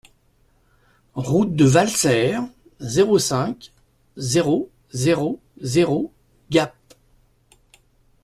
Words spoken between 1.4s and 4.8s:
de Valserres, zéro cinq, zéro